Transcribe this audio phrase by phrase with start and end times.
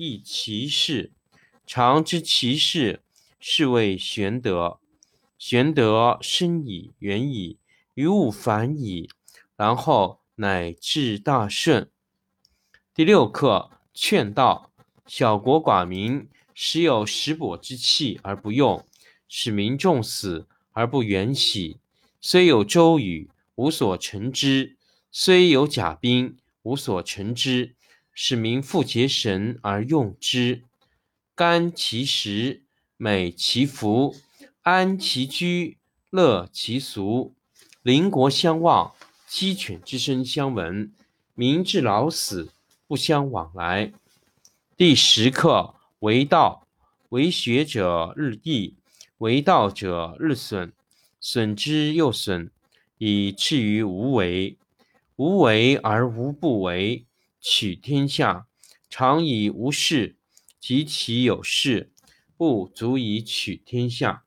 [0.00, 1.12] 亦其事。
[1.66, 3.02] 常知其事，
[3.38, 4.80] 是谓玄德。
[5.36, 7.58] 玄德深矣，远矣，
[7.92, 9.10] 于物反矣，
[9.56, 11.90] 然后乃至大顺。
[12.94, 14.72] 第六课劝道：
[15.06, 18.86] 小国寡民，时有食帛之器而不用，
[19.28, 21.76] 使民重死而不远徙。
[22.22, 24.76] 虽有周瑜，无所成之；
[25.12, 27.74] 虽有甲兵，无所成之。
[28.12, 30.62] 使民复结神而用之，
[31.34, 32.62] 甘其食，
[32.96, 34.14] 美其服，
[34.62, 35.78] 安其居，
[36.10, 37.34] 乐其俗。
[37.82, 38.94] 邻国相望，
[39.26, 40.92] 鸡犬之声相闻，
[41.34, 42.50] 民至老死
[42.86, 43.92] 不相往来。
[44.76, 46.66] 第十课为道，
[47.08, 48.74] 为学者日益，
[49.18, 50.72] 为道者日损，
[51.20, 52.50] 损之又损，
[52.98, 54.58] 以至于无为。
[55.16, 57.04] 无为而无不为。
[57.40, 58.46] 取天下
[58.88, 60.16] 常以无事，
[60.58, 61.92] 及其有事，
[62.36, 64.24] 不足以取天下。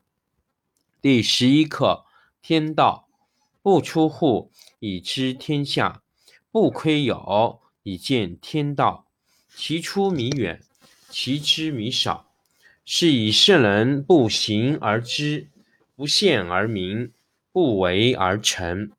[1.02, 2.06] 第十一课
[2.42, 3.08] 天道，
[3.62, 6.02] 不出户，以知天下；
[6.52, 9.08] 不窥有，以见天道。
[9.56, 10.64] 其出弥远，
[11.10, 12.32] 其知弥少。
[12.86, 15.50] 是以圣人不行而知，
[15.96, 17.14] 不见而明，
[17.52, 18.92] 不为而成。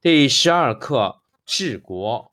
[0.00, 2.32] 第十二课治国。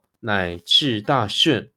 [0.21, 1.69] 乃至大顺。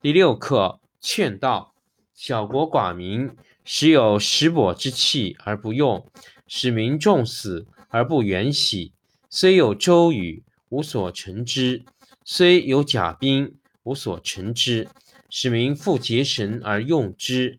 [0.00, 1.74] 第六课劝道：
[2.14, 3.30] 小国寡民，
[3.64, 6.06] 时有食帛之器而不用，
[6.46, 8.92] 使民重死而不远徙。
[9.30, 11.84] 虽有周瑜，无所成之；
[12.24, 14.88] 虽有甲兵，无所成之。
[15.30, 17.58] 使民复结绳而用之。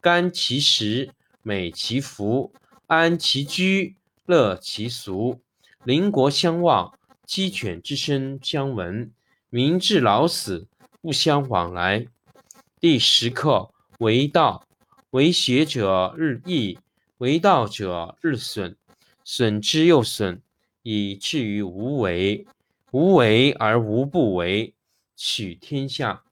[0.00, 2.52] 甘其食，美其服，
[2.88, 3.96] 安其居，
[4.26, 5.40] 乐其俗。
[5.84, 9.10] 邻国相望，鸡犬之声相闻。
[9.56, 10.68] 民至老死
[11.00, 12.08] 不相往来。
[12.78, 14.66] 第十课为道，
[15.12, 16.78] 为学者日益，
[17.16, 18.76] 为道者日损，
[19.24, 20.42] 损之又损，
[20.82, 22.46] 以至于无为。
[22.90, 24.74] 无为而无不为，
[25.16, 26.22] 取天下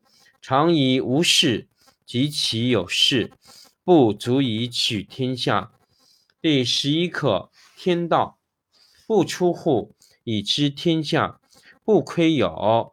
[0.42, 1.66] 常以无事，
[2.04, 3.32] 及其有事，
[3.84, 5.72] 不足以取天下。
[6.42, 8.38] 第十一课天道，
[9.06, 11.40] 不出户，以知天下；
[11.82, 12.92] 不窥有。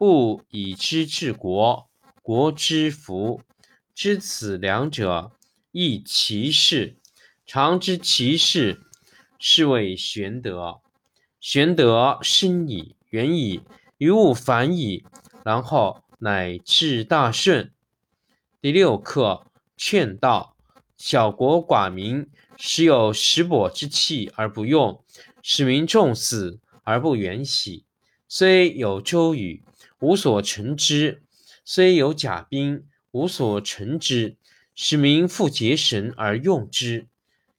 [0.00, 1.90] 不以知治国，
[2.22, 3.42] 国之福。
[3.94, 5.32] 知此两者，
[5.72, 6.96] 亦其事。
[7.44, 8.80] 常知其事，
[9.38, 10.80] 是谓玄德。
[11.38, 13.60] 玄德深矣，远矣，
[13.98, 15.04] 于物反矣，
[15.44, 17.70] 然后乃至大顺。
[18.62, 19.44] 第六课
[19.76, 20.56] 劝道：
[20.96, 22.26] 小国寡民，
[22.56, 25.04] 时有食帛之器而不用，
[25.42, 27.84] 使民重死而不远徙。
[28.26, 29.62] 虽有周瑜。
[30.00, 31.22] 无所成之，
[31.64, 34.36] 虽有甲兵，无所成之。
[34.74, 37.06] 使民复结绳而用之。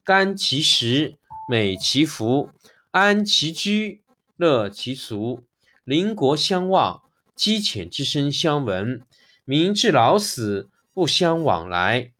[0.03, 1.17] 甘其食，
[1.47, 2.49] 美其服，
[2.89, 4.01] 安其居，
[4.37, 5.43] 乐其俗。
[5.83, 7.03] 邻国相望，
[7.35, 9.03] 鸡犬之声相闻，
[9.45, 12.11] 民至老死不相往来。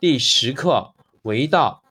[0.00, 1.84] 第十课为道，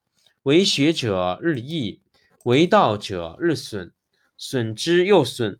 [0.44, 2.02] 为学者日益，
[2.44, 3.94] 为道者日损，
[4.38, 5.60] 损之又损，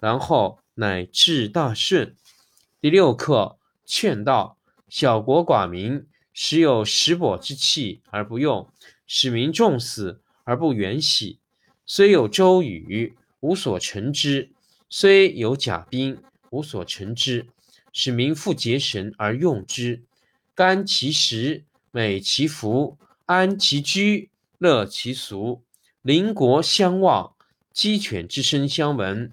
[0.00, 2.16] 然后乃至大顺。
[2.80, 4.58] 第六课，劝道。
[4.88, 8.68] 小国寡民，时有食帛之器而不用，
[9.06, 11.38] 使民重死而不远徙。
[11.86, 13.16] 虽有周瑜。
[13.42, 14.50] 无所成之，
[14.90, 17.46] 虽有甲兵，无所成之，
[17.90, 20.02] 使民复结绳而用之。
[20.54, 25.62] 甘其食，美其服，安其居，乐其俗。
[26.02, 27.34] 邻国相望，
[27.72, 29.32] 鸡犬之声相闻，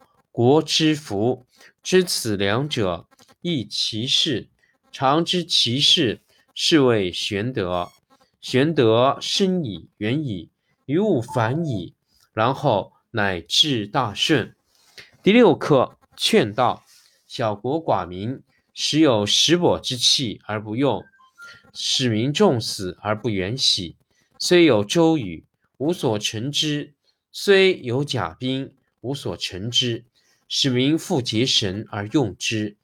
[0.31, 1.45] 国之福。
[1.83, 3.07] 知此两者，
[3.41, 4.49] 亦其事。
[4.91, 6.21] 常知其事，
[6.53, 7.91] 是谓玄德。
[8.39, 10.49] 玄德深矣，远矣，
[10.85, 11.93] 于物反矣，
[12.33, 12.93] 然后。
[13.13, 14.55] 乃至大顺。
[15.21, 16.85] 第六课劝道：
[17.27, 18.41] 小国寡民，
[18.73, 21.03] 时有食帛之器而不用，
[21.73, 23.97] 使民重死而不远徙。
[24.39, 25.43] 虽有周瑜，
[25.75, 26.93] 无所成之；
[27.33, 30.05] 虽有甲兵，无所成之，
[30.47, 32.75] 使民复结绳而用之。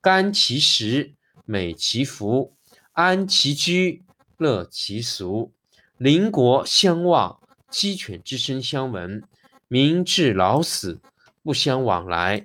[0.00, 1.12] 甘其食，
[1.44, 2.54] 美其服，
[2.92, 4.02] 安其居，
[4.36, 5.52] 乐其俗。
[5.96, 7.40] 邻国相望，
[7.70, 9.22] 鸡犬之声相闻。
[9.68, 11.00] 民至老死，
[11.42, 12.38] 不相往来。